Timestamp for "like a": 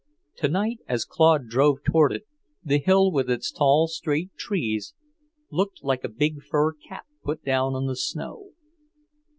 5.83-6.09